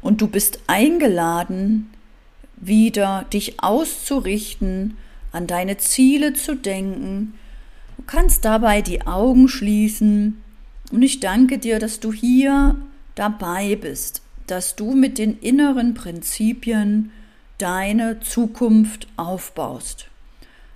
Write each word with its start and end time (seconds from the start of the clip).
Und 0.00 0.20
du 0.20 0.28
bist 0.28 0.60
eingeladen, 0.66 1.90
wieder 2.56 3.26
dich 3.32 3.62
auszurichten, 3.62 4.96
an 5.32 5.46
deine 5.46 5.76
Ziele 5.76 6.32
zu 6.32 6.54
denken. 6.54 7.34
Du 7.96 8.04
kannst 8.06 8.44
dabei 8.44 8.82
die 8.82 9.06
Augen 9.06 9.48
schließen. 9.48 10.42
Und 10.90 11.02
ich 11.02 11.20
danke 11.20 11.58
dir, 11.58 11.78
dass 11.78 12.00
du 12.00 12.12
hier 12.12 12.76
dabei 13.14 13.76
bist, 13.76 14.22
dass 14.46 14.76
du 14.76 14.92
mit 14.92 15.18
den 15.18 15.38
inneren 15.40 15.94
Prinzipien 15.94 17.10
deine 17.58 18.20
Zukunft 18.20 19.08
aufbaust, 19.16 20.08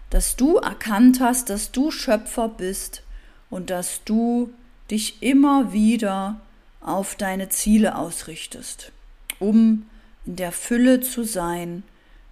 dass 0.08 0.36
du 0.36 0.56
erkannt 0.56 1.20
hast, 1.20 1.50
dass 1.50 1.72
du 1.72 1.90
Schöpfer 1.90 2.48
bist 2.48 3.02
und 3.50 3.70
dass 3.70 4.02
du 4.04 4.50
dich 4.90 5.22
immer 5.22 5.72
wieder 5.72 6.40
auf 6.80 7.14
deine 7.14 7.50
Ziele 7.50 7.96
ausrichtest, 7.96 8.92
um 9.40 9.86
in 10.24 10.36
der 10.36 10.52
Fülle 10.52 11.00
zu 11.00 11.24
sein, 11.24 11.82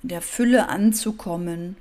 in 0.02 0.10
der 0.10 0.22
Fülle 0.22 0.68
anzukommen, 0.68 1.76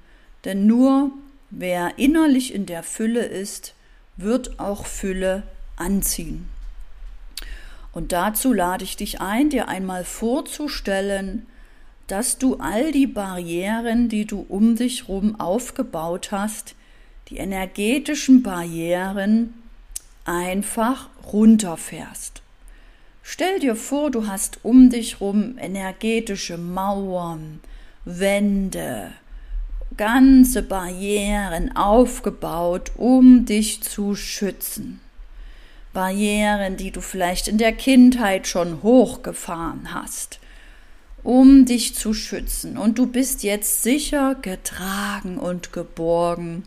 denn 0.46 0.66
nur 0.66 1.12
wer 1.52 2.00
innerlich 2.00 2.54
in 2.54 2.66
der 2.66 2.82
Fülle 2.82 3.24
ist, 3.24 3.76
wird 4.16 4.60
auch 4.60 4.88
Fülle 4.88 5.44
anziehen. 5.76 6.50
Und 7.92 8.12
dazu 8.12 8.54
lade 8.54 8.84
ich 8.84 8.96
dich 8.96 9.22
ein, 9.22 9.50
dir 9.50 9.68
einmal 9.68 10.04
vorzustellen, 10.04 11.46
dass 12.08 12.38
du 12.38 12.56
all 12.58 12.92
die 12.92 13.08
Barrieren, 13.08 14.10
die 14.10 14.26
du 14.26 14.46
um 14.48 14.76
dich 14.76 15.08
herum 15.08 15.40
aufgebaut 15.40 16.32
hast, 16.32 16.76
die 17.30 17.38
energetischen 17.38 18.44
Barrieren 18.44 19.54
einfach 20.26 21.10
runterfährst. 21.32 22.42
Stell 23.30 23.60
dir 23.60 23.76
vor, 23.76 24.10
du 24.10 24.26
hast 24.26 24.60
um 24.64 24.90
dich 24.90 25.20
herum 25.20 25.58
energetische 25.58 26.58
Mauern, 26.58 27.60
Wände, 28.06 29.12
ganze 29.98 30.64
Barrieren 30.64 31.76
aufgebaut, 31.76 32.94
um 32.96 33.44
dich 33.44 33.84
zu 33.84 34.16
schützen. 34.16 35.02
Barrieren, 35.92 36.78
die 36.78 36.92
du 36.92 37.02
vielleicht 37.02 37.50
in 37.50 37.58
der 37.58 37.74
Kindheit 37.74 38.48
schon 38.48 38.82
hochgefahren 38.82 39.94
hast, 39.94 40.40
um 41.22 41.66
dich 41.66 41.96
zu 41.96 42.14
schützen. 42.14 42.78
Und 42.78 42.98
du 42.98 43.08
bist 43.08 43.44
jetzt 43.44 43.84
sicher 43.84 44.36
getragen 44.36 45.38
und 45.38 45.74
geborgen. 45.74 46.64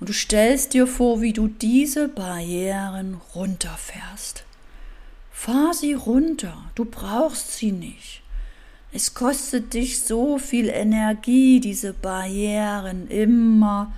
Und 0.00 0.08
du 0.08 0.12
stellst 0.12 0.74
dir 0.74 0.88
vor, 0.88 1.20
wie 1.20 1.32
du 1.32 1.46
diese 1.46 2.08
Barrieren 2.08 3.20
runterfährst. 3.36 4.44
Fahr 5.38 5.72
sie 5.72 5.94
runter, 5.94 6.64
du 6.74 6.84
brauchst 6.84 7.52
sie 7.52 7.70
nicht. 7.70 8.22
Es 8.92 9.14
kostet 9.14 9.72
dich 9.72 10.00
so 10.00 10.36
viel 10.36 10.68
Energie, 10.68 11.60
diese 11.60 11.92
Barrieren 11.92 13.06
immer 13.06 13.92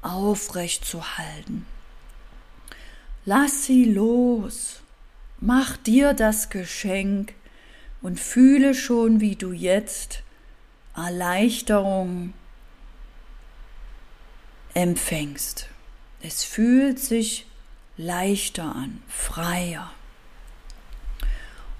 aufrecht 0.00 0.86
zu 0.86 1.18
halten. 1.18 1.66
Lass 3.26 3.66
sie 3.66 3.84
los, 3.84 4.80
mach 5.40 5.76
dir 5.76 6.14
das 6.14 6.48
Geschenk 6.48 7.34
und 8.00 8.18
fühle 8.18 8.72
schon, 8.72 9.20
wie 9.20 9.36
du 9.36 9.52
jetzt 9.52 10.22
Erleichterung 10.96 12.32
empfängst. 14.72 15.68
Es 16.22 16.44
fühlt 16.44 16.98
sich 16.98 17.46
leichter 17.98 18.74
an, 18.74 19.02
freier. 19.06 19.92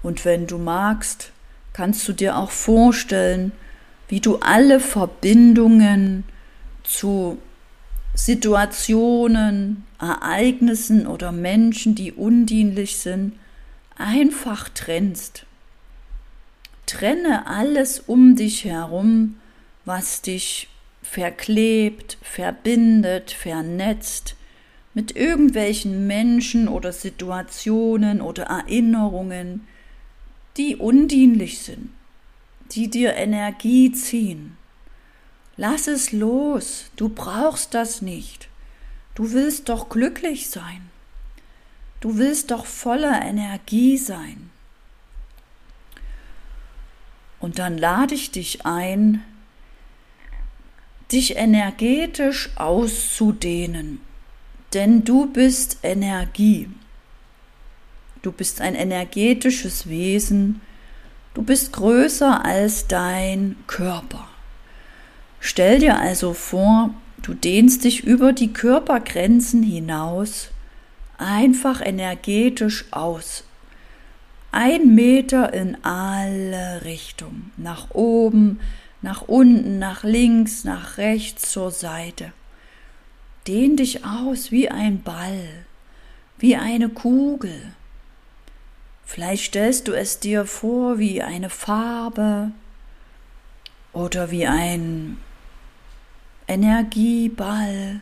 Und 0.01 0.25
wenn 0.25 0.47
du 0.47 0.57
magst, 0.57 1.31
kannst 1.73 2.07
du 2.07 2.13
dir 2.13 2.37
auch 2.37 2.51
vorstellen, 2.51 3.51
wie 4.07 4.19
du 4.19 4.37
alle 4.37 4.79
Verbindungen 4.79 6.23
zu 6.83 7.37
Situationen, 8.15 9.85
Ereignissen 9.99 11.05
oder 11.07 11.31
Menschen, 11.31 11.95
die 11.95 12.11
undienlich 12.11 12.97
sind, 12.97 13.33
einfach 13.95 14.69
trennst. 14.69 15.45
Trenne 16.85 17.45
alles 17.45 17.99
um 17.99 18.35
dich 18.35 18.65
herum, 18.65 19.35
was 19.85 20.21
dich 20.21 20.69
verklebt, 21.03 22.17
verbindet, 22.21 23.31
vernetzt 23.31 24.35
mit 24.93 25.15
irgendwelchen 25.15 26.07
Menschen 26.07 26.67
oder 26.67 26.91
Situationen 26.91 28.21
oder 28.21 28.43
Erinnerungen, 28.45 29.67
die 30.59 30.75
undienlich 30.75 31.59
sind, 31.59 31.89
die 32.71 32.89
dir 32.89 33.15
Energie 33.15 33.93
ziehen. 33.93 34.57
Lass 35.55 35.87
es 35.87 36.11
los, 36.11 36.91
du 36.97 37.07
brauchst 37.07 37.73
das 37.73 38.01
nicht. 38.01 38.49
Du 39.15 39.31
willst 39.31 39.69
doch 39.69 39.87
glücklich 39.87 40.49
sein. 40.49 40.89
Du 42.01 42.17
willst 42.17 42.51
doch 42.51 42.65
voller 42.65 43.21
Energie 43.21 43.97
sein. 43.97 44.49
Und 47.39 47.57
dann 47.57 47.77
lade 47.77 48.13
ich 48.15 48.31
dich 48.31 48.65
ein, 48.65 49.23
dich 51.09 51.37
energetisch 51.37 52.49
auszudehnen, 52.57 54.01
denn 54.73 55.05
du 55.05 55.25
bist 55.25 55.79
Energie. 55.83 56.69
Du 58.21 58.31
bist 58.31 58.59
ein 58.59 58.75
energetisches 58.75 59.87
Wesen, 59.87 60.61
du 61.33 61.41
bist 61.41 61.71
größer 61.71 62.43
als 62.43 62.87
dein 62.87 63.55
Körper. 63.67 64.27
Stell 65.39 65.79
dir 65.79 65.97
also 65.97 66.33
vor, 66.33 66.93
du 67.21 67.33
dehnst 67.33 67.85
dich 67.85 68.03
über 68.03 68.33
die 68.33 68.51
Körpergrenzen 68.51 69.63
hinaus, 69.63 70.49
einfach 71.17 71.79
energetisch 71.79 72.85
aus. 72.91 73.45
Ein 74.51 74.95
Meter 74.95 75.53
in 75.53 75.77
alle 75.85 76.81
Richtungen, 76.83 77.51
nach 77.55 77.91
oben, 77.91 78.59
nach 79.01 79.21
unten, 79.21 79.79
nach 79.79 80.03
links, 80.03 80.65
nach 80.65 80.97
rechts, 80.97 81.51
zur 81.51 81.71
Seite. 81.71 82.33
Dehn 83.47 83.77
dich 83.77 84.03
aus 84.03 84.51
wie 84.51 84.69
ein 84.69 85.01
Ball, 85.03 85.47
wie 86.37 86.57
eine 86.57 86.89
Kugel. 86.89 87.73
Vielleicht 89.11 89.45
stellst 89.45 89.87
du 89.87 89.93
es 89.93 90.19
dir 90.19 90.45
vor 90.45 90.99
wie 90.99 91.23
eine 91.23 91.49
Farbe 91.49 92.51
oder 93.91 94.29
wie 94.29 94.45
ein 94.45 95.17
Energieball. 96.47 98.01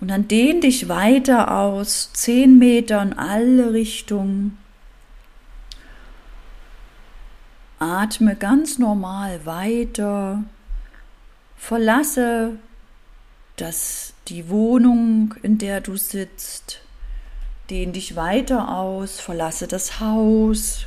Und 0.00 0.08
dann 0.08 0.26
dehn 0.26 0.62
dich 0.62 0.88
weiter 0.88 1.54
aus, 1.54 2.10
zehn 2.14 2.58
Meter 2.58 3.02
in 3.02 3.12
alle 3.12 3.74
Richtungen. 3.74 4.56
Atme 7.78 8.36
ganz 8.36 8.78
normal 8.78 9.44
weiter. 9.44 10.42
Verlasse 11.58 12.58
das, 13.56 14.14
die 14.28 14.48
Wohnung, 14.48 15.34
in 15.42 15.58
der 15.58 15.82
du 15.82 15.98
sitzt. 15.98 16.80
Dehn 17.70 17.92
dich 17.92 18.16
weiter 18.16 18.76
aus. 18.76 19.20
Verlasse 19.20 19.68
das 19.68 20.00
Haus. 20.00 20.86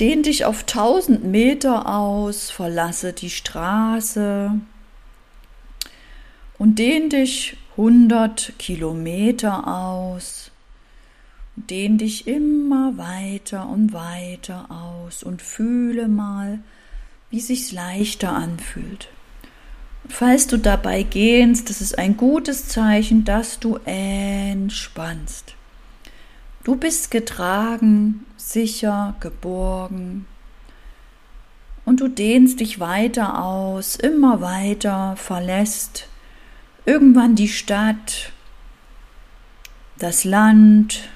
Dehn 0.00 0.22
dich 0.22 0.46
auf 0.46 0.60
1000 0.60 1.24
Meter 1.24 1.86
aus, 1.86 2.50
verlasse 2.50 3.12
die 3.12 3.28
Straße 3.28 4.50
und 6.56 6.78
dehn 6.78 7.10
dich 7.10 7.58
100 7.72 8.54
Kilometer 8.58 9.66
aus. 9.66 10.50
Dehn 11.54 11.98
dich 11.98 12.26
immer 12.26 12.96
weiter 12.96 13.68
und 13.68 13.92
weiter 13.92 14.70
aus 14.70 15.22
und 15.22 15.42
fühle 15.42 16.08
mal, 16.08 16.60
wie 17.28 17.40
sich's 17.40 17.70
leichter 17.70 18.32
anfühlt. 18.32 19.08
Falls 20.10 20.48
du 20.48 20.58
dabei 20.58 21.04
gehst, 21.04 21.70
das 21.70 21.80
ist 21.80 21.96
ein 21.96 22.16
gutes 22.16 22.66
Zeichen, 22.66 23.24
dass 23.24 23.60
du 23.60 23.78
entspannst. 23.84 25.54
Du 26.64 26.74
bist 26.76 27.10
getragen, 27.10 28.26
sicher, 28.36 29.14
geborgen. 29.20 30.26
Und 31.84 32.00
du 32.00 32.08
dehnst 32.08 32.60
dich 32.60 32.80
weiter 32.80 33.42
aus, 33.42 33.96
immer 33.96 34.40
weiter, 34.40 35.14
verlässt 35.16 36.08
irgendwann 36.84 37.36
die 37.36 37.48
Stadt, 37.48 38.32
das 39.98 40.24
Land, 40.24 41.08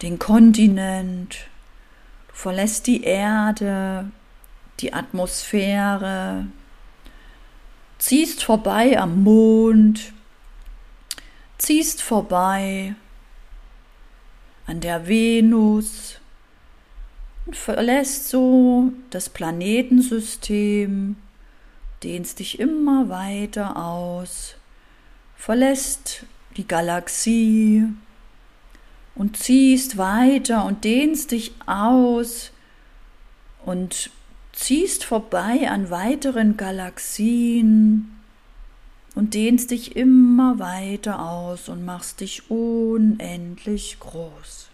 den 0.00 0.18
Kontinent, 0.18 1.46
du 2.28 2.34
verlässt 2.34 2.86
die 2.86 3.04
Erde, 3.04 4.10
die 4.80 4.94
Atmosphäre, 4.94 6.46
ziehst 8.00 8.42
vorbei 8.42 8.98
am 8.98 9.22
Mond, 9.22 10.12
ziehst 11.58 12.02
vorbei 12.02 12.96
an 14.66 14.80
der 14.80 15.06
Venus, 15.06 16.16
und 17.46 17.56
verlässt 17.56 18.28
so 18.28 18.92
das 19.10 19.28
Planetensystem, 19.28 21.16
dehnst 22.02 22.38
dich 22.38 22.58
immer 22.58 23.08
weiter 23.08 23.76
aus, 23.76 24.56
verlässt 25.36 26.24
die 26.56 26.66
Galaxie. 26.66 27.84
Und 29.16 29.36
ziehst 29.36 29.98
weiter 29.98 30.64
und 30.64 30.84
dehnst 30.84 31.32
dich 31.32 31.52
aus. 31.66 32.52
Und 33.66 34.10
ziehst 34.60 35.04
vorbei 35.04 35.70
an 35.70 35.88
weiteren 35.88 36.58
Galaxien 36.58 38.14
und 39.14 39.32
dehnst 39.32 39.70
dich 39.70 39.96
immer 39.96 40.58
weiter 40.58 41.20
aus 41.26 41.70
und 41.70 41.84
machst 41.84 42.20
dich 42.20 42.50
unendlich 42.50 43.98
groß. 44.00 44.68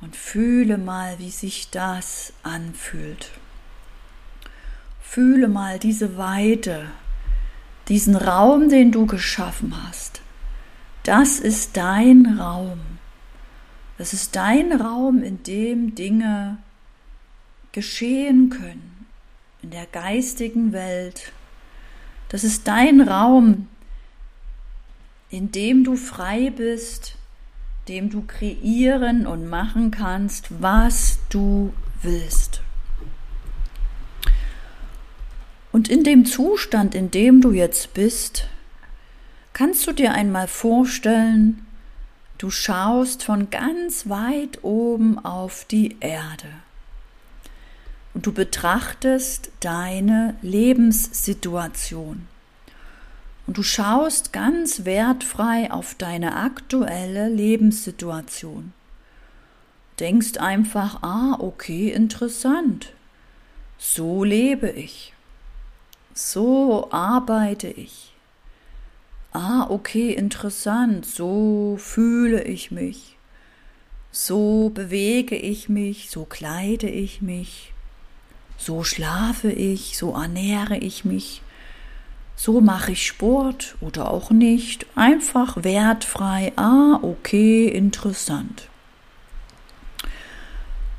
Und 0.00 0.14
fühle 0.14 0.78
mal, 0.78 1.18
wie 1.18 1.30
sich 1.30 1.70
das 1.70 2.32
anfühlt. 2.44 3.32
Fühle 5.00 5.48
mal 5.48 5.80
diese 5.80 6.16
Weite, 6.16 6.86
diesen 7.88 8.14
Raum, 8.14 8.68
den 8.68 8.92
du 8.92 9.06
geschaffen 9.06 9.74
hast. 9.86 10.20
Das 11.02 11.40
ist 11.40 11.76
dein 11.76 12.38
Raum. 12.38 12.78
Das 13.98 14.12
ist 14.12 14.36
dein 14.36 14.72
Raum, 14.72 15.22
in 15.22 15.42
dem 15.42 15.96
Dinge 15.96 16.58
geschehen 17.76 18.48
können, 18.48 19.06
in 19.60 19.68
der 19.68 19.84
geistigen 19.84 20.72
Welt. 20.72 21.30
Das 22.30 22.42
ist 22.42 22.66
dein 22.66 23.02
Raum, 23.02 23.68
in 25.28 25.52
dem 25.52 25.84
du 25.84 25.94
frei 25.94 26.48
bist, 26.48 27.16
dem 27.86 28.08
du 28.08 28.22
kreieren 28.22 29.26
und 29.26 29.50
machen 29.50 29.90
kannst, 29.90 30.62
was 30.62 31.18
du 31.28 31.74
willst. 32.00 32.62
Und 35.70 35.90
in 35.90 36.02
dem 36.02 36.24
Zustand, 36.24 36.94
in 36.94 37.10
dem 37.10 37.42
du 37.42 37.52
jetzt 37.52 37.92
bist, 37.92 38.48
kannst 39.52 39.86
du 39.86 39.92
dir 39.92 40.14
einmal 40.14 40.48
vorstellen, 40.48 41.66
du 42.38 42.48
schaust 42.48 43.22
von 43.22 43.50
ganz 43.50 44.08
weit 44.08 44.64
oben 44.64 45.18
auf 45.18 45.66
die 45.66 45.96
Erde 46.00 46.48
und 48.16 48.24
du 48.24 48.32
betrachtest 48.32 49.50
deine 49.60 50.36
Lebenssituation. 50.40 52.26
Und 53.46 53.58
du 53.58 53.62
schaust 53.62 54.32
ganz 54.32 54.86
wertfrei 54.86 55.70
auf 55.70 55.94
deine 55.96 56.34
aktuelle 56.36 57.28
Lebenssituation. 57.28 58.72
Denkst 60.00 60.38
einfach, 60.38 61.02
ah, 61.02 61.36
okay, 61.40 61.90
interessant. 61.90 62.94
So 63.76 64.24
lebe 64.24 64.70
ich. 64.70 65.12
So 66.14 66.90
arbeite 66.92 67.68
ich. 67.68 68.14
Ah, 69.32 69.66
okay, 69.68 70.14
interessant. 70.14 71.04
So 71.04 71.76
fühle 71.78 72.44
ich 72.44 72.70
mich. 72.70 73.18
So 74.10 74.70
bewege 74.70 75.36
ich 75.36 75.68
mich. 75.68 76.08
So 76.08 76.24
kleide 76.24 76.88
ich 76.88 77.20
mich. 77.20 77.74
So 78.56 78.84
schlafe 78.84 79.50
ich. 79.50 79.96
So 79.96 80.12
ernähre 80.14 80.76
ich 80.78 81.04
mich 81.04 81.42
so 82.36 82.60
mache 82.60 82.92
ich 82.92 83.06
Sport 83.06 83.76
oder 83.80 84.10
auch 84.10 84.30
nicht, 84.30 84.86
einfach 84.94 85.64
wertfrei, 85.64 86.52
ah, 86.56 86.98
okay, 87.00 87.66
interessant. 87.66 88.68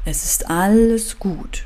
Es 0.04 0.26
ist 0.26 0.50
alles 0.50 1.20
gut. 1.20 1.66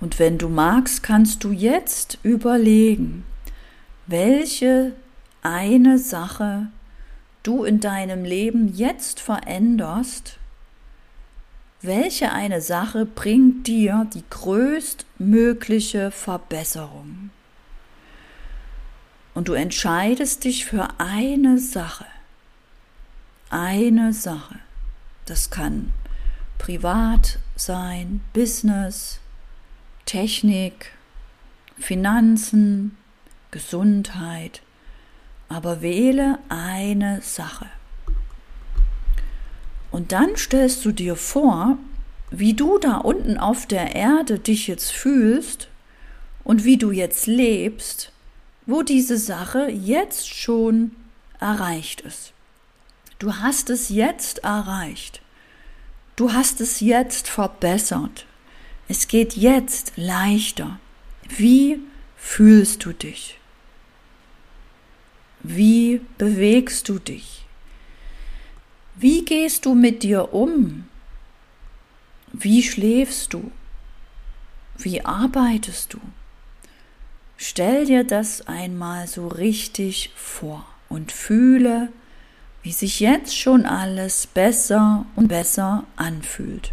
Und 0.00 0.18
wenn 0.18 0.38
du 0.38 0.48
magst, 0.48 1.02
kannst 1.02 1.44
du 1.44 1.52
jetzt 1.52 2.18
überlegen, 2.22 3.24
welche 4.06 4.92
eine 5.42 5.98
Sache 5.98 6.68
du 7.42 7.64
in 7.64 7.80
deinem 7.80 8.24
Leben 8.24 8.74
jetzt 8.74 9.20
veränderst, 9.20 10.38
welche 11.82 12.32
eine 12.32 12.60
Sache 12.60 13.06
bringt 13.06 13.66
dir 13.66 14.06
die 14.12 14.24
größtmögliche 14.30 16.10
Verbesserung 16.10 17.30
und 19.36 19.48
du 19.48 19.52
entscheidest 19.52 20.44
dich 20.44 20.64
für 20.64 20.88
eine 20.98 21.58
Sache. 21.58 22.06
Eine 23.50 24.14
Sache. 24.14 24.58
Das 25.26 25.50
kann 25.50 25.92
privat 26.58 27.38
sein, 27.54 28.22
Business, 28.32 29.20
Technik, 30.06 30.92
Finanzen, 31.78 32.96
Gesundheit, 33.50 34.62
aber 35.50 35.82
wähle 35.82 36.38
eine 36.48 37.20
Sache. 37.20 37.66
Und 39.96 40.12
dann 40.12 40.36
stellst 40.36 40.84
du 40.84 40.92
dir 40.92 41.16
vor, 41.16 41.78
wie 42.30 42.52
du 42.52 42.78
da 42.78 42.98
unten 42.98 43.38
auf 43.38 43.66
der 43.66 43.94
Erde 43.94 44.38
dich 44.38 44.66
jetzt 44.66 44.92
fühlst 44.92 45.68
und 46.44 46.64
wie 46.64 46.76
du 46.76 46.90
jetzt 46.90 47.26
lebst 47.26 48.12
wo 48.66 48.82
diese 48.82 49.16
Sache 49.16 49.70
jetzt 49.70 50.28
schon 50.28 50.90
erreicht 51.40 52.00
ist. 52.00 52.32
Du 53.18 53.36
hast 53.36 53.70
es 53.70 53.88
jetzt 53.88 54.38
erreicht. 54.38 55.22
Du 56.16 56.32
hast 56.32 56.60
es 56.60 56.80
jetzt 56.80 57.28
verbessert. 57.28 58.26
Es 58.88 59.08
geht 59.08 59.34
jetzt 59.34 59.92
leichter. 59.96 60.78
Wie 61.28 61.78
fühlst 62.16 62.84
du 62.84 62.92
dich? 62.92 63.38
Wie 65.42 66.00
bewegst 66.18 66.88
du 66.88 66.98
dich? 66.98 67.45
Wie 68.98 69.26
gehst 69.26 69.66
du 69.66 69.74
mit 69.74 70.02
dir 70.02 70.32
um? 70.32 70.88
Wie 72.32 72.62
schläfst 72.62 73.34
du? 73.34 73.50
Wie 74.78 75.04
arbeitest 75.04 75.92
du? 75.92 75.98
Stell 77.36 77.84
dir 77.84 78.04
das 78.04 78.46
einmal 78.46 79.06
so 79.06 79.28
richtig 79.28 80.12
vor 80.16 80.66
und 80.88 81.12
fühle, 81.12 81.90
wie 82.62 82.72
sich 82.72 83.00
jetzt 83.00 83.36
schon 83.36 83.66
alles 83.66 84.26
besser 84.26 85.04
und 85.14 85.28
besser 85.28 85.84
anfühlt. 85.96 86.72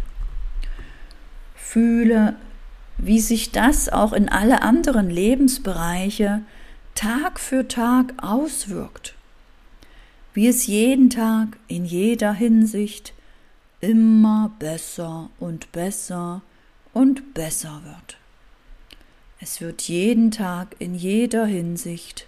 Fühle, 1.54 2.36
wie 2.96 3.20
sich 3.20 3.52
das 3.52 3.90
auch 3.90 4.14
in 4.14 4.30
alle 4.30 4.62
anderen 4.62 5.10
Lebensbereiche 5.10 6.40
Tag 6.94 7.38
für 7.38 7.68
Tag 7.68 8.14
auswirkt. 8.16 9.14
Wie 10.34 10.48
es 10.48 10.66
jeden 10.66 11.10
Tag 11.10 11.56
in 11.68 11.84
jeder 11.84 12.32
Hinsicht 12.32 13.14
immer 13.80 14.50
besser 14.58 15.30
und 15.38 15.70
besser 15.70 16.42
und 16.92 17.34
besser 17.34 17.82
wird. 17.84 18.18
Es 19.40 19.60
wird 19.60 19.82
jeden 19.82 20.32
Tag 20.32 20.74
in 20.80 20.96
jeder 20.96 21.46
Hinsicht 21.46 22.26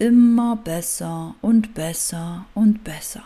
immer 0.00 0.56
besser 0.56 1.36
und 1.40 1.74
besser 1.74 2.46
und 2.54 2.82
besser. 2.82 3.22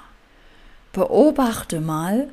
Beobachte 0.92 1.80
mal, 1.80 2.28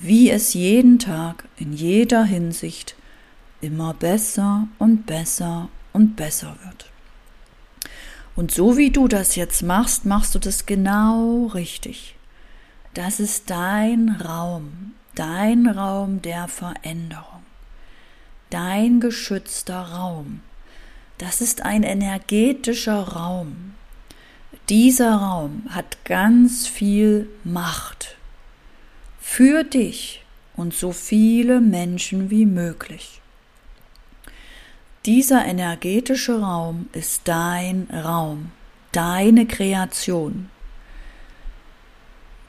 wie 0.00 0.30
es 0.30 0.54
jeden 0.54 0.98
Tag 0.98 1.44
in 1.56 1.72
jeder 1.72 2.24
Hinsicht 2.24 2.96
immer 3.60 3.94
besser 3.94 4.66
und 4.80 5.06
besser 5.06 5.68
und 5.92 6.16
besser 6.16 6.56
wird. 6.64 6.93
Und 8.36 8.50
so 8.50 8.76
wie 8.76 8.90
du 8.90 9.08
das 9.08 9.36
jetzt 9.36 9.62
machst, 9.62 10.04
machst 10.04 10.34
du 10.34 10.38
das 10.38 10.66
genau 10.66 11.46
richtig. 11.54 12.16
Das 12.94 13.20
ist 13.20 13.50
dein 13.50 14.10
Raum, 14.20 14.92
dein 15.14 15.68
Raum 15.68 16.22
der 16.22 16.48
Veränderung 16.48 17.34
dein 18.54 19.00
geschützter 19.00 19.80
Raum. 19.80 20.40
Das 21.18 21.40
ist 21.40 21.62
ein 21.62 21.82
energetischer 21.82 23.00
Raum. 23.00 23.74
Dieser 24.68 25.16
Raum 25.16 25.64
hat 25.70 26.04
ganz 26.04 26.68
viel 26.68 27.28
Macht 27.42 28.16
für 29.20 29.64
dich 29.64 30.24
und 30.54 30.72
so 30.72 30.92
viele 30.92 31.60
Menschen 31.60 32.30
wie 32.30 32.46
möglich. 32.46 33.20
Dieser 35.06 35.44
energetische 35.44 36.40
Raum 36.40 36.88
ist 36.94 37.22
dein 37.28 37.88
Raum, 37.92 38.52
deine 38.92 39.44
Kreation, 39.44 40.48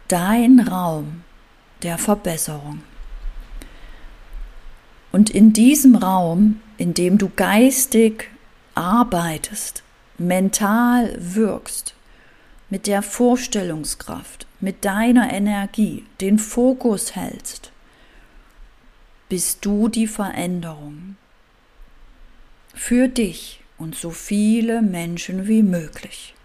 dein 0.07 0.61
Raum 0.61 1.25
der 1.83 1.97
Verbesserung. 1.97 2.81
Und 5.11 5.29
in 5.29 5.51
diesem 5.51 5.97
Raum, 5.97 6.61
in 6.77 6.93
dem 6.93 7.17
du 7.17 7.29
geistig 7.35 8.29
arbeitest, 8.73 9.83
mental 10.17 11.13
wirkst, 11.19 11.93
mit 12.69 12.87
der 12.87 13.01
Vorstellungskraft, 13.01 14.47
mit 14.61 14.85
deiner 14.85 15.33
Energie 15.33 16.05
den 16.21 16.39
Fokus 16.39 17.17
hältst, 17.17 17.73
bist 19.27 19.65
du 19.65 19.89
die 19.89 20.07
Veränderung. 20.07 21.17
Für 22.75 23.07
dich 23.07 23.61
und 23.77 23.95
so 23.95 24.11
viele 24.11 24.81
Menschen 24.81 25.47
wie 25.47 25.63
möglich. 25.63 26.35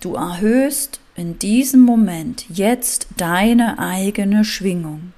Du 0.00 0.14
erhöhst 0.14 1.00
in 1.16 1.38
diesem 1.38 1.80
Moment 1.80 2.44
jetzt 2.48 3.08
deine 3.16 3.78
eigene 3.78 4.44
Schwingung, 4.44 5.12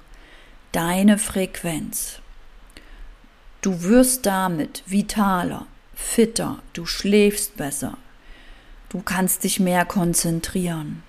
deine 0.71 1.17
Frequenz. 1.17 2.19
Du 3.61 3.83
wirst 3.83 4.25
damit 4.25 4.81
vitaler, 4.85 5.67
fitter, 5.93 6.59
du 6.73 6.85
schläfst 6.85 7.57
besser, 7.57 7.97
du 8.89 9.01
kannst 9.01 9.43
dich 9.43 9.59
mehr 9.59 9.85
konzentrieren. 9.85 11.03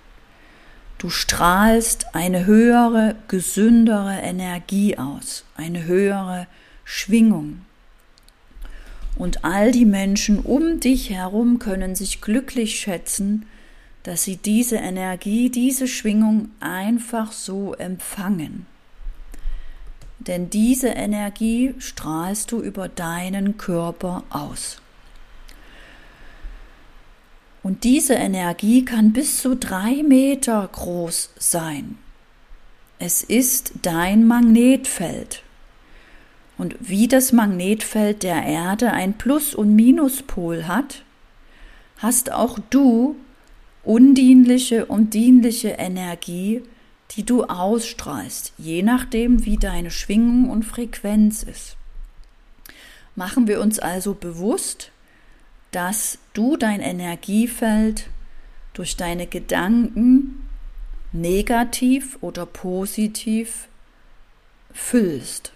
Du 0.99 1.09
strahlst 1.09 2.15
eine 2.15 2.47
höhere, 2.47 3.15
gesündere 3.29 4.19
Energie 4.19 4.99
aus, 4.99 5.45
eine 5.57 5.85
höhere 5.85 6.47
Schwingung. 6.85 7.67
Und 9.17 9.45
all 9.45 9.73
die 9.73 9.87
Menschen 9.87 10.39
um 10.39 10.79
dich 10.81 11.11
herum 11.11 11.59
können 11.59 11.95
sich 11.95 12.21
glücklich 12.21 12.79
schätzen, 12.79 13.47
dass 14.03 14.23
sie 14.23 14.37
diese 14.37 14.77
Energie, 14.77 15.51
diese 15.51 15.89
Schwingung 15.89 16.51
einfach 16.61 17.33
so 17.33 17.75
empfangen. 17.75 18.67
Denn 20.19 20.51
diese 20.51 20.89
Energie 20.89 21.75
strahlst 21.79 22.53
du 22.53 22.61
über 22.61 22.89
deinen 22.89 23.57
Körper 23.57 24.23
aus. 24.31 24.81
Und 27.63 27.83
diese 27.85 28.15
Energie 28.15 28.85
kann 28.85 29.13
bis 29.13 29.41
zu 29.41 29.57
drei 29.57 30.03
Meter 30.05 30.69
groß 30.71 31.31
sein. 31.37 31.99
Es 32.99 33.23
ist 33.23 33.73
dein 33.83 34.27
Magnetfeld. 34.27 35.43
Und 36.59 36.77
wie 36.81 37.07
das 37.07 37.33
Magnetfeld 37.33 38.23
der 38.23 38.43
Erde 38.43 38.93
ein 38.93 39.19
Plus- 39.19 39.55
und 39.55 39.75
Minuspol 39.75 40.67
hat, 40.67 41.03
hast 41.99 42.33
auch 42.33 42.59
du 42.71 43.17
undienliche 43.85 44.87
und 44.87 45.15
dienliche 45.15 45.71
Energie, 45.71 46.63
die 47.13 47.25
du 47.25 47.45
ausstrahlst, 47.45 48.53
je 48.59 48.83
nachdem, 48.83 49.45
wie 49.45 49.57
deine 49.57 49.91
Schwingung 49.91 50.51
und 50.51 50.65
Frequenz 50.65 51.43
ist. 51.43 51.77
Machen 53.15 53.47
wir 53.47 53.61
uns 53.61 53.79
also 53.79 54.15
bewusst, 54.15 54.91
dass 55.71 56.19
du 56.35 56.57
dein 56.57 56.81
Energiefeld 56.81 58.09
durch 58.75 58.97
deine 58.97 59.27
Gedanken 59.27 60.47
negativ 61.13 62.19
oder 62.21 62.45
positiv 62.45 63.69
füllst. 64.73 65.53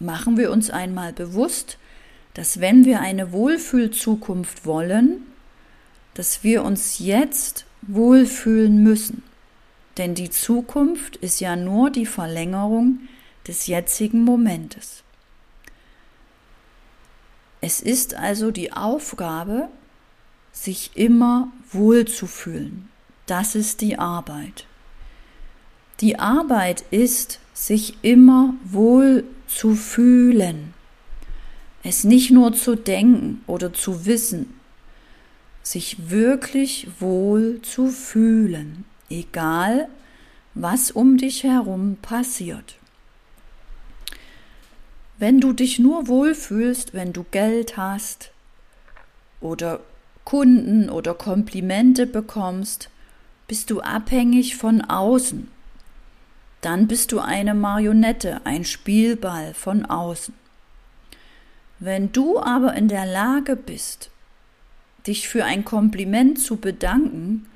Machen 0.00 0.36
wir 0.36 0.50
uns 0.50 0.70
einmal 0.70 1.12
bewusst, 1.12 1.78
dass 2.34 2.60
wenn 2.60 2.84
wir 2.84 3.00
eine 3.00 3.32
Wohlfühlzukunft 3.32 4.66
wollen, 4.66 5.26
dass 6.14 6.42
wir 6.42 6.64
uns 6.64 6.98
jetzt 6.98 7.66
wohlfühlen 7.82 8.82
müssen. 8.82 9.22
Denn 9.98 10.14
die 10.14 10.30
Zukunft 10.30 11.16
ist 11.16 11.40
ja 11.40 11.56
nur 11.56 11.90
die 11.90 12.06
Verlängerung 12.06 13.00
des 13.46 13.66
jetzigen 13.66 14.24
Momentes. 14.24 15.02
Es 17.60 17.80
ist 17.80 18.14
also 18.14 18.50
die 18.50 18.72
Aufgabe, 18.72 19.68
sich 20.52 20.92
immer 20.94 21.52
wohlzufühlen. 21.70 22.88
Das 23.26 23.54
ist 23.54 23.80
die 23.82 23.98
Arbeit. 23.98 24.66
Die 26.00 26.18
Arbeit 26.18 26.84
ist, 26.90 27.39
sich 27.60 27.92
immer 28.00 28.54
wohl 28.64 29.24
zu 29.46 29.74
fühlen. 29.74 30.72
Es 31.82 32.04
nicht 32.04 32.30
nur 32.30 32.54
zu 32.54 32.74
denken 32.74 33.42
oder 33.46 33.74
zu 33.74 34.06
wissen, 34.06 34.54
sich 35.62 36.10
wirklich 36.10 36.88
wohl 37.00 37.60
zu 37.60 37.88
fühlen, 37.88 38.86
egal 39.10 39.90
was 40.54 40.90
um 40.90 41.18
dich 41.18 41.44
herum 41.44 41.98
passiert. 42.00 42.76
Wenn 45.18 45.38
du 45.38 45.52
dich 45.52 45.78
nur 45.78 46.08
wohlfühlst, 46.08 46.94
wenn 46.94 47.12
du 47.12 47.26
Geld 47.30 47.76
hast 47.76 48.32
oder 49.42 49.80
Kunden 50.24 50.88
oder 50.88 51.12
Komplimente 51.12 52.06
bekommst, 52.06 52.88
bist 53.48 53.68
du 53.70 53.80
abhängig 53.80 54.56
von 54.56 54.80
außen. 54.80 55.59
Dann 56.60 56.86
bist 56.86 57.12
du 57.12 57.20
eine 57.20 57.54
Marionette, 57.54 58.40
ein 58.44 58.64
Spielball 58.64 59.54
von 59.54 59.84
außen. 59.86 60.34
Wenn 61.78 62.12
du 62.12 62.38
aber 62.38 62.74
in 62.74 62.88
der 62.88 63.06
Lage 63.06 63.56
bist, 63.56 64.10
dich 65.06 65.28
für 65.28 65.44
ein 65.44 65.64
Kompliment 65.64 66.38
zu 66.38 66.56
bedanken, 66.56 67.46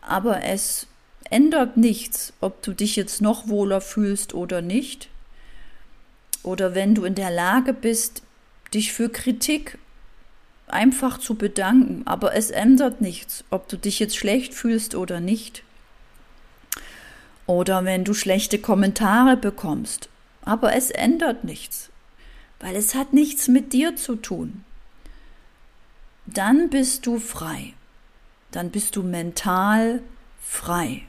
aber 0.00 0.44
es 0.44 0.86
ändert 1.28 1.76
nichts, 1.76 2.32
ob 2.40 2.62
du 2.62 2.72
dich 2.72 2.94
jetzt 2.94 3.20
noch 3.20 3.48
wohler 3.48 3.80
fühlst 3.80 4.34
oder 4.34 4.62
nicht, 4.62 5.08
oder 6.44 6.74
wenn 6.74 6.94
du 6.94 7.04
in 7.04 7.14
der 7.14 7.30
Lage 7.30 7.72
bist, 7.72 8.22
dich 8.72 8.92
für 8.92 9.08
Kritik 9.08 9.78
einfach 10.66 11.18
zu 11.18 11.34
bedanken, 11.34 12.02
aber 12.06 12.34
es 12.34 12.50
ändert 12.50 13.00
nichts, 13.00 13.44
ob 13.50 13.68
du 13.68 13.76
dich 13.76 13.98
jetzt 13.98 14.16
schlecht 14.16 14.54
fühlst 14.54 14.94
oder 14.94 15.20
nicht. 15.20 15.62
Oder 17.46 17.84
wenn 17.84 18.04
du 18.04 18.14
schlechte 18.14 18.58
Kommentare 18.58 19.36
bekommst, 19.36 20.08
aber 20.44 20.74
es 20.74 20.90
ändert 20.90 21.44
nichts, 21.44 21.90
weil 22.60 22.76
es 22.76 22.94
hat 22.94 23.12
nichts 23.12 23.48
mit 23.48 23.72
dir 23.72 23.96
zu 23.96 24.16
tun. 24.16 24.64
Dann 26.26 26.70
bist 26.70 27.06
du 27.06 27.18
frei. 27.18 27.74
Dann 28.50 28.70
bist 28.70 28.96
du 28.96 29.02
mental 29.02 30.00
frei. 30.40 31.02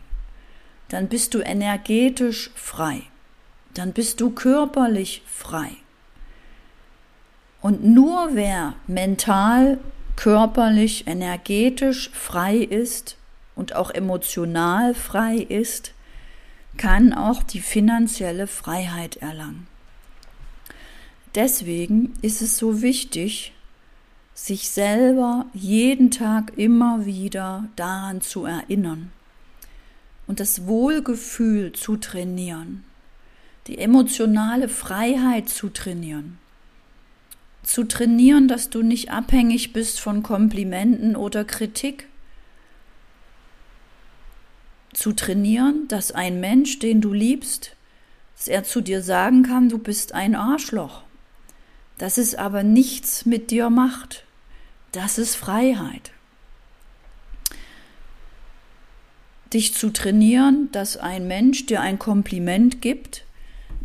Dann 0.89 1.07
bist 1.07 1.33
du 1.33 1.39
energetisch 1.39 2.51
frei 2.55 3.03
dann 3.75 3.91
bist 3.91 4.21
du 4.21 4.31
körperlich 4.31 5.21
frei. 5.27 5.71
Und 7.61 7.83
nur 7.83 8.29
wer 8.33 8.73
mental, 8.87 9.79
körperlich, 10.15 11.07
energetisch 11.07 12.09
frei 12.11 12.57
ist 12.57 13.17
und 13.55 13.75
auch 13.75 13.91
emotional 13.91 14.93
frei 14.93 15.35
ist, 15.37 15.93
kann 16.77 17.13
auch 17.13 17.43
die 17.43 17.61
finanzielle 17.61 18.47
Freiheit 18.47 19.17
erlangen. 19.17 19.67
Deswegen 21.33 22.13
ist 22.21 22.41
es 22.41 22.57
so 22.57 22.81
wichtig, 22.81 23.53
sich 24.33 24.69
selber 24.69 25.45
jeden 25.53 26.11
Tag 26.11 26.53
immer 26.57 27.05
wieder 27.05 27.67
daran 27.75 28.21
zu 28.21 28.45
erinnern 28.45 29.11
und 30.27 30.39
das 30.39 30.65
Wohlgefühl 30.65 31.71
zu 31.73 31.97
trainieren 31.97 32.83
die 33.67 33.79
emotionale 33.79 34.69
Freiheit 34.69 35.49
zu 35.49 35.69
trainieren. 35.69 36.37
Zu 37.63 37.85
trainieren, 37.85 38.47
dass 38.47 38.69
du 38.69 38.83
nicht 38.83 39.09
abhängig 39.09 39.73
bist 39.73 39.99
von 39.99 40.21
Komplimenten 40.21 41.15
oder 41.15 41.43
Kritik. 41.43 42.07
Zu 44.95 45.11
trainieren, 45.11 45.89
dass 45.89 46.13
ein 46.13 46.39
Mensch, 46.39 46.79
den 46.79 47.01
du 47.01 47.11
liebst, 47.11 47.75
dass 48.37 48.47
er 48.47 48.63
zu 48.63 48.79
dir 48.79 49.01
sagen 49.01 49.43
kann, 49.43 49.67
du 49.67 49.77
bist 49.77 50.13
ein 50.13 50.35
Arschloch. 50.35 51.03
Dass 51.97 52.17
es 52.17 52.33
aber 52.33 52.63
nichts 52.63 53.25
mit 53.25 53.51
dir 53.51 53.69
macht. 53.69 54.23
Das 54.93 55.17
ist 55.17 55.35
Freiheit. 55.35 56.13
Dich 59.51 59.73
zu 59.73 59.89
trainieren, 59.91 60.69
dass 60.71 60.95
ein 60.95 61.27
Mensch 61.27 61.65
dir 61.65 61.81
ein 61.81 61.99
Kompliment 61.99 62.81
gibt, 62.81 63.25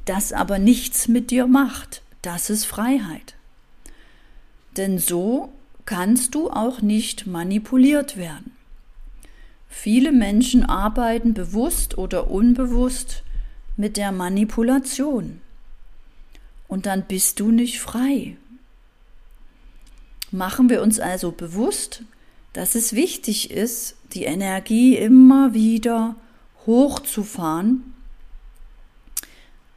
das 0.04 0.32
aber 0.32 0.60
nichts 0.60 1.08
mit 1.08 1.32
dir 1.32 1.48
macht. 1.48 2.02
Das 2.22 2.50
ist 2.50 2.66
Freiheit. 2.66 3.34
Denn 4.76 5.00
so 5.00 5.52
kannst 5.86 6.36
du 6.36 6.50
auch 6.50 6.82
nicht 6.82 7.26
manipuliert 7.26 8.16
werden. 8.16 8.59
Viele 9.70 10.12
Menschen 10.12 10.64
arbeiten 10.64 11.32
bewusst 11.32 11.96
oder 11.96 12.30
unbewusst 12.30 13.22
mit 13.76 13.96
der 13.96 14.12
Manipulation. 14.12 15.40
Und 16.68 16.84
dann 16.84 17.04
bist 17.06 17.40
du 17.40 17.50
nicht 17.50 17.80
frei. 17.80 18.36
Machen 20.30 20.68
wir 20.68 20.82
uns 20.82 21.00
also 21.00 21.32
bewusst, 21.32 22.02
dass 22.52 22.74
es 22.74 22.92
wichtig 22.92 23.50
ist, 23.50 23.96
die 24.12 24.24
Energie 24.24 24.96
immer 24.96 25.54
wieder 25.54 26.16
hochzufahren 26.66 27.94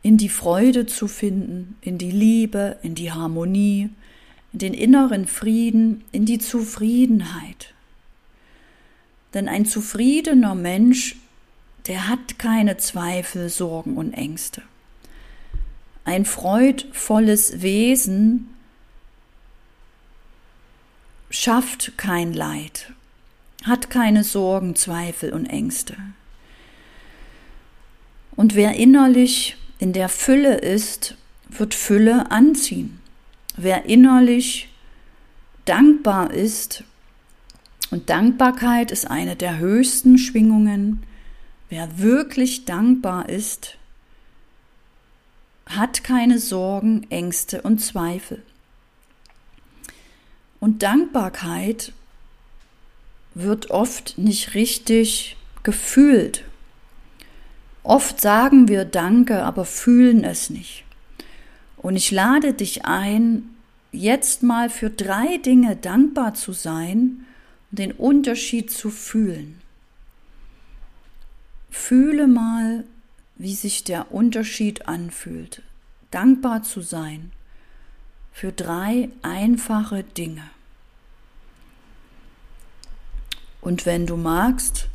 in 0.01 0.17
die 0.17 0.29
Freude 0.29 0.85
zu 0.85 1.07
finden, 1.07 1.77
in 1.81 1.97
die 1.97 2.11
Liebe, 2.11 2.77
in 2.83 2.93
die 2.93 3.11
Harmonie, 3.11 3.89
in 4.51 4.59
den 4.59 4.73
inneren 4.73 5.27
Frieden, 5.27 6.03
in 6.11 6.25
die 6.25 6.39
Zufriedenheit. 6.39 7.72
Denn 9.33 9.47
ein 9.47 9.65
zufriedener 9.65 10.55
Mensch, 10.55 11.15
der 11.87 12.07
hat 12.07 12.39
keine 12.39 12.77
Zweifel, 12.77 13.49
Sorgen 13.49 13.97
und 13.97 14.13
Ängste. 14.13 14.61
Ein 16.05 16.25
freudvolles 16.25 17.61
Wesen 17.61 18.53
schafft 21.29 21.97
kein 21.97 22.33
Leid, 22.33 22.91
hat 23.63 23.89
keine 23.89 24.23
Sorgen, 24.23 24.75
Zweifel 24.75 25.33
und 25.33 25.45
Ängste. 25.47 25.95
Und 28.35 28.55
wer 28.55 28.75
innerlich 28.75 29.57
in 29.79 29.93
der 29.93 30.09
Fülle 30.09 30.55
ist, 30.57 31.15
wird 31.49 31.73
Fülle 31.73 32.31
anziehen. 32.31 32.99
Wer 33.55 33.85
innerlich 33.85 34.69
dankbar 35.65 36.31
ist, 36.31 36.83
und 37.91 38.09
Dankbarkeit 38.09 38.91
ist 38.91 39.09
eine 39.09 39.35
der 39.35 39.57
höchsten 39.57 40.17
Schwingungen, 40.17 41.03
wer 41.69 41.99
wirklich 41.99 42.65
dankbar 42.65 43.29
ist, 43.29 43.77
hat 45.65 46.03
keine 46.03 46.39
Sorgen, 46.39 47.07
Ängste 47.09 47.61
und 47.61 47.79
Zweifel. 47.79 48.43
Und 50.59 50.83
Dankbarkeit 50.83 51.93
wird 53.33 53.71
oft 53.71 54.17
nicht 54.17 54.53
richtig 54.53 55.35
gefühlt. 55.63 56.43
Oft 57.83 58.21
sagen 58.21 58.67
wir 58.67 58.85
Danke, 58.85 59.43
aber 59.43 59.65
fühlen 59.65 60.23
es 60.23 60.49
nicht. 60.49 60.85
Und 61.77 61.95
ich 61.97 62.11
lade 62.11 62.53
dich 62.53 62.85
ein, 62.85 63.49
jetzt 63.91 64.41
mal 64.41 64.69
für 64.69 64.89
drei 64.89 65.37
Dinge 65.37 65.75
dankbar 65.75 66.33
zu 66.33 66.53
sein 66.53 67.25
den 67.73 67.91
Unterschied 67.91 68.69
zu 68.71 68.91
fühlen. 68.91 69.59
Fühle 71.71 72.27
mal, 72.27 72.83
wie 73.35 73.55
sich 73.55 73.83
der 73.83 74.11
Unterschied 74.11 74.87
anfühlt. 74.87 75.63
Dankbar 76.11 76.61
zu 76.61 76.81
sein 76.81 77.31
für 78.31 78.51
drei 78.51 79.09
einfache 79.23 80.03
Dinge. 80.03 80.43
Und 83.59 83.85
wenn 83.87 84.05
du 84.05 84.17
magst, 84.17 84.87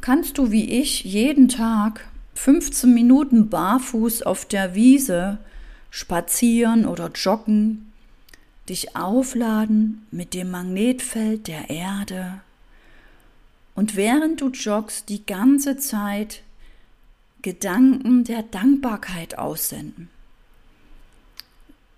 kannst 0.00 0.38
du 0.38 0.50
wie 0.50 0.80
ich 0.80 1.04
jeden 1.04 1.48
Tag 1.48 2.08
15 2.34 2.94
Minuten 2.94 3.50
barfuß 3.50 4.22
auf 4.22 4.46
der 4.46 4.74
Wiese 4.74 5.38
spazieren 5.90 6.86
oder 6.86 7.10
joggen, 7.10 7.89
dich 8.70 8.96
aufladen 8.96 10.06
mit 10.10 10.32
dem 10.32 10.50
Magnetfeld 10.50 11.48
der 11.48 11.68
Erde 11.68 12.40
und 13.74 13.96
während 13.96 14.40
du 14.40 14.48
joggst 14.48 15.08
die 15.08 15.26
ganze 15.26 15.76
Zeit 15.76 16.42
Gedanken 17.42 18.24
der 18.24 18.42
Dankbarkeit 18.42 19.38
aussenden. 19.38 20.08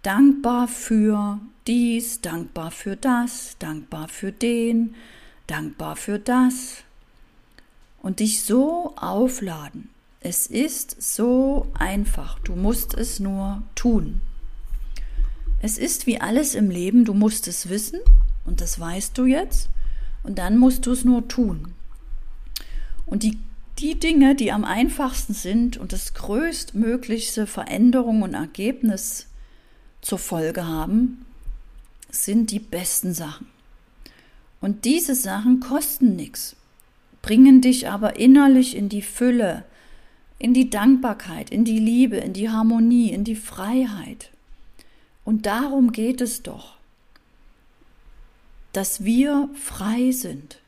Dankbar 0.02 0.68
für 0.68 1.40
dies, 1.66 2.20
dankbar 2.20 2.70
für 2.70 2.96
das, 2.96 3.56
dankbar 3.58 4.08
für 4.08 4.32
den, 4.32 4.94
dankbar 5.46 5.96
für 5.96 6.18
das. 6.18 6.84
Und 8.00 8.20
dich 8.20 8.42
so 8.42 8.94
aufladen. 8.96 9.90
Es 10.20 10.46
ist 10.46 11.00
so 11.02 11.68
einfach. 11.74 12.38
Du 12.40 12.54
musst 12.54 12.94
es 12.94 13.20
nur 13.20 13.62
tun. 13.74 14.20
Es 15.62 15.78
ist 15.78 16.08
wie 16.08 16.20
alles 16.20 16.56
im 16.56 16.70
Leben. 16.70 17.04
Du 17.04 17.14
musst 17.14 17.46
es 17.46 17.68
wissen 17.68 18.00
und 18.44 18.60
das 18.60 18.78
weißt 18.78 19.16
du 19.16 19.24
jetzt. 19.24 19.70
Und 20.24 20.38
dann 20.38 20.58
musst 20.58 20.86
du 20.86 20.92
es 20.92 21.04
nur 21.04 21.28
tun. 21.28 21.72
Und 23.06 23.22
die, 23.22 23.38
die 23.78 23.98
Dinge, 23.98 24.34
die 24.34 24.52
am 24.52 24.64
einfachsten 24.64 25.34
sind 25.34 25.76
und 25.76 25.92
das 25.92 26.14
größtmöglichste 26.14 27.46
Veränderung 27.46 28.22
und 28.22 28.34
Ergebnis 28.34 29.28
zur 30.00 30.18
Folge 30.18 30.66
haben, 30.66 31.24
sind 32.10 32.50
die 32.50 32.58
besten 32.58 33.14
Sachen. 33.14 33.46
Und 34.60 34.84
diese 34.84 35.14
Sachen 35.14 35.60
kosten 35.60 36.16
nichts, 36.16 36.56
bringen 37.20 37.60
dich 37.60 37.88
aber 37.88 38.16
innerlich 38.16 38.76
in 38.76 38.88
die 38.88 39.02
Fülle, 39.02 39.64
in 40.38 40.54
die 40.54 40.70
Dankbarkeit, 40.70 41.50
in 41.50 41.64
die 41.64 41.78
Liebe, 41.78 42.16
in 42.16 42.32
die 42.32 42.48
Harmonie, 42.48 43.10
in 43.10 43.24
die 43.24 43.36
Freiheit. 43.36 44.30
Und 45.24 45.46
darum 45.46 45.92
geht 45.92 46.20
es 46.20 46.42
doch, 46.42 46.76
dass 48.72 49.04
wir 49.04 49.48
frei 49.54 50.10
sind. 50.10 50.58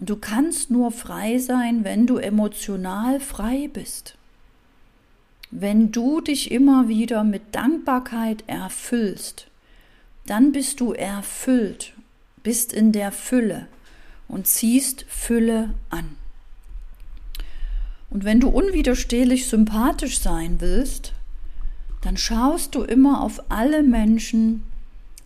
Und 0.00 0.10
du 0.10 0.16
kannst 0.16 0.70
nur 0.70 0.90
frei 0.90 1.38
sein, 1.38 1.84
wenn 1.84 2.06
du 2.06 2.16
emotional 2.16 3.20
frei 3.20 3.68
bist. 3.72 4.16
Wenn 5.50 5.92
du 5.92 6.20
dich 6.20 6.50
immer 6.50 6.88
wieder 6.88 7.22
mit 7.22 7.54
Dankbarkeit 7.54 8.44
erfüllst, 8.46 9.46
dann 10.26 10.52
bist 10.52 10.80
du 10.80 10.92
erfüllt, 10.92 11.92
bist 12.42 12.72
in 12.72 12.92
der 12.92 13.12
Fülle 13.12 13.68
und 14.26 14.46
ziehst 14.46 15.04
Fülle 15.08 15.74
an. 15.90 16.16
Und 18.10 18.24
wenn 18.24 18.40
du 18.40 18.48
unwiderstehlich 18.48 19.46
sympathisch 19.46 20.18
sein 20.18 20.60
willst, 20.60 21.12
dann 22.04 22.18
schaust 22.18 22.74
du 22.74 22.82
immer 22.82 23.22
auf 23.22 23.50
alle 23.50 23.82
Menschen 23.82 24.62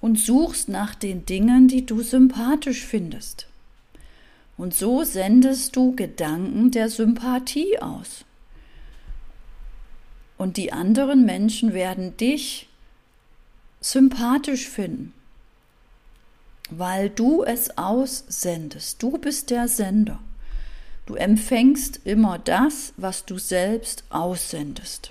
und 0.00 0.16
suchst 0.16 0.68
nach 0.68 0.94
den 0.94 1.26
Dingen, 1.26 1.66
die 1.66 1.84
du 1.84 2.02
sympathisch 2.02 2.84
findest. 2.84 3.48
Und 4.56 4.74
so 4.74 5.02
sendest 5.02 5.74
du 5.74 5.96
Gedanken 5.96 6.70
der 6.70 6.88
Sympathie 6.88 7.80
aus. 7.80 8.24
Und 10.36 10.56
die 10.56 10.72
anderen 10.72 11.24
Menschen 11.26 11.74
werden 11.74 12.16
dich 12.16 12.68
sympathisch 13.80 14.68
finden, 14.68 15.12
weil 16.70 17.10
du 17.10 17.42
es 17.42 17.76
aussendest. 17.76 19.02
Du 19.02 19.18
bist 19.18 19.50
der 19.50 19.66
Sender. 19.66 20.20
Du 21.06 21.16
empfängst 21.16 22.02
immer 22.04 22.38
das, 22.38 22.92
was 22.96 23.24
du 23.24 23.36
selbst 23.38 24.04
aussendest. 24.10 25.10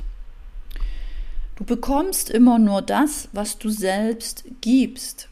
Du 1.57 1.63
bekommst 1.63 2.29
immer 2.29 2.59
nur 2.59 2.83
das, 2.83 3.29
was 3.33 3.57
du 3.57 3.69
selbst 3.69 4.43
gibst. 4.61 5.27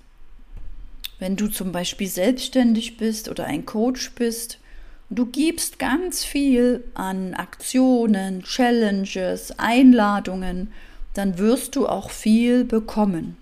Wenn 1.20 1.36
du 1.36 1.48
zum 1.48 1.72
Beispiel 1.72 2.08
selbstständig 2.08 2.98
bist 2.98 3.30
oder 3.30 3.46
ein 3.46 3.68
Coach 3.68 4.12
bist, 4.16 4.58
du 5.12 5.28
gibst 5.28 5.78
ganz 5.78 6.24
viel 6.24 6.84
an 6.96 7.36
Aktionen, 7.36 8.42
Challenges, 8.42 9.60
Einladungen, 9.60 10.72
dann 11.14 11.38
wirst 11.38 11.76
du 11.76 11.88
auch 11.88 12.10
viel 12.10 12.66
bekommen. 12.66 13.38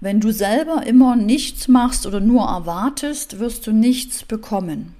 Wenn 0.00 0.18
du 0.18 0.32
selber 0.32 0.84
immer 0.84 1.14
nichts 1.14 1.68
machst 1.68 2.04
oder 2.04 2.18
nur 2.18 2.46
erwartest, 2.46 3.38
wirst 3.38 3.64
du 3.68 3.72
nichts 3.72 4.24
bekommen. 4.24 4.95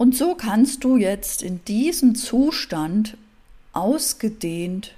Und 0.00 0.16
so 0.16 0.34
kannst 0.34 0.82
du 0.84 0.96
jetzt 0.96 1.42
in 1.42 1.62
diesem 1.66 2.14
Zustand 2.14 3.18
ausgedehnt 3.74 4.94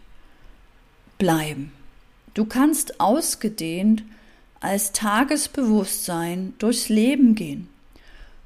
bleiben. 1.19 1.73
Du 2.35 2.45
kannst 2.45 3.01
ausgedehnt 3.01 4.05
als 4.61 4.93
Tagesbewusstsein 4.93 6.55
durchs 6.61 6.88
Leben 6.88 7.35
gehen. 7.35 7.67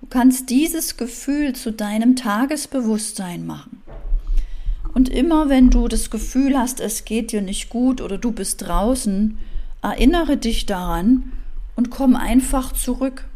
Du 0.00 0.06
kannst 0.06 0.48
dieses 0.48 0.96
Gefühl 0.96 1.54
zu 1.54 1.72
deinem 1.72 2.16
Tagesbewusstsein 2.16 3.44
machen. 3.44 3.82
Und 4.94 5.10
immer 5.10 5.50
wenn 5.50 5.68
du 5.68 5.88
das 5.88 6.08
Gefühl 6.08 6.58
hast, 6.58 6.80
es 6.80 7.04
geht 7.04 7.32
dir 7.32 7.42
nicht 7.42 7.68
gut 7.68 8.00
oder 8.00 8.16
du 8.16 8.32
bist 8.32 8.62
draußen, 8.62 9.36
erinnere 9.82 10.38
dich 10.38 10.64
daran 10.64 11.32
und 11.74 11.90
komm 11.90 12.16
einfach 12.16 12.72
zurück. 12.72 13.28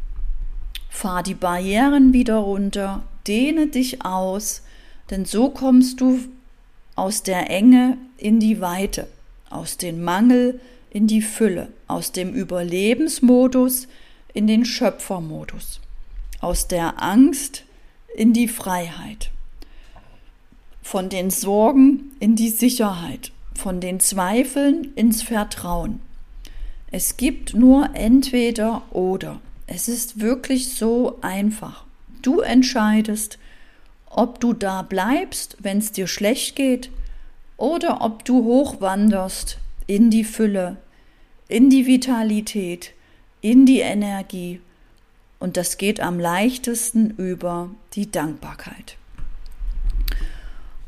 Fahr 0.89 1.23
die 1.23 1.35
Barrieren 1.35 2.15
wieder 2.15 2.37
runter, 2.37 3.05
dehne 3.27 3.69
dich 3.69 4.05
aus, 4.05 4.63
denn 5.11 5.25
so 5.25 5.51
kommst 5.51 6.01
du 6.01 6.21
aus 6.97 7.23
der 7.23 7.51
Enge 7.51 7.99
in 8.17 8.41
die 8.41 8.61
Weite, 8.61 9.09
aus 9.49 9.77
dem 9.77 10.03
Mangel 10.03 10.61
in 10.91 11.07
die 11.07 11.23
Fülle, 11.23 11.69
aus 11.87 12.13
dem 12.13 12.33
Überlebensmodus 12.33 13.89
in 14.35 14.47
den 14.47 14.65
Schöpfermodus, 14.65 15.81
aus 16.41 16.69
der 16.69 17.03
Angst 17.03 17.65
in 18.17 18.33
die 18.33 18.49
Freiheit 18.49 19.31
von 20.91 21.09
den 21.09 21.31
Sorgen 21.31 22.11
in 22.19 22.35
die 22.35 22.49
Sicherheit, 22.49 23.31
von 23.55 23.81
den 23.81 24.01
Zweifeln 24.01 24.93
ins 24.95 25.23
Vertrauen. 25.23 26.01
Es 26.91 27.17
gibt 27.17 27.55
nur 27.55 27.91
entweder 27.95 28.83
oder. 28.91 29.41
Es 29.69 29.89
ist 29.89 30.19
wirklich 30.19 30.75
so 30.75 31.19
einfach. 31.21 31.85
Du 32.23 32.41
entscheidest, 32.41 33.39
ob 34.07 34.41
du 34.41 34.53
da 34.53 34.83
bleibst, 34.83 35.57
wenn 35.61 35.79
es 35.79 35.93
dir 35.93 36.07
schlecht 36.07 36.57
geht, 36.57 36.91
oder 37.57 38.01
ob 38.01 38.25
du 38.25 38.45
hochwanderst 38.45 39.59
in 39.87 40.11
die 40.11 40.25
Fülle, 40.25 40.79
in 41.49 41.69
die 41.71 41.87
Vitalität, 41.87 42.93
in 43.41 43.67
die 43.67 43.81
Energie 43.81 44.61
Und 45.39 45.57
das 45.57 45.79
geht 45.79 46.01
am 46.01 46.21
leichtesten 46.21 47.11
über 47.17 47.71
die 47.95 48.11
Dankbarkeit. 48.11 48.97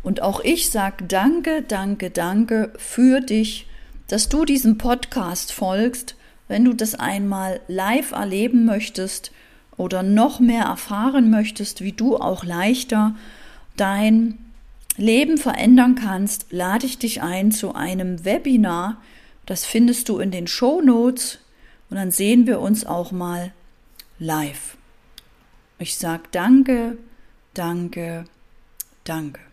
Und 0.02 0.20
auch 0.20 0.40
ich 0.40 0.70
sage 0.70 1.04
danke, 1.06 1.62
danke, 1.62 2.10
danke 2.10 2.72
für 2.76 3.20
dich, 3.20 3.66
dass 4.08 4.28
du 4.28 4.44
diesem 4.44 4.76
Podcast 4.76 5.52
folgst. 5.52 6.16
Wenn 6.48 6.64
du 6.64 6.74
das 6.74 6.94
einmal 6.94 7.60
live 7.66 8.12
erleben 8.12 8.66
möchtest 8.66 9.32
oder 9.76 10.02
noch 10.02 10.40
mehr 10.40 10.64
erfahren 10.64 11.30
möchtest, 11.30 11.80
wie 11.80 11.92
du 11.92 12.16
auch 12.16 12.44
leichter 12.44 13.14
dein 13.76 14.38
Leben 14.96 15.38
verändern 15.38 15.94
kannst, 15.94 16.46
lade 16.50 16.86
ich 16.86 16.98
dich 16.98 17.22
ein 17.22 17.50
zu 17.50 17.74
einem 17.74 18.24
Webinar. 18.24 19.00
Das 19.46 19.64
findest 19.64 20.08
du 20.08 20.18
in 20.18 20.30
den 20.30 20.46
Show 20.46 20.80
Notes 20.82 21.38
und 21.90 21.96
dann 21.96 22.10
sehen 22.10 22.46
wir 22.46 22.60
uns 22.60 22.84
auch 22.84 23.12
mal 23.12 23.52
live. 24.18 24.76
Ich 25.78 25.96
sage 25.96 26.22
danke, 26.30 26.98
danke, 27.54 28.24
danke. 29.04 29.51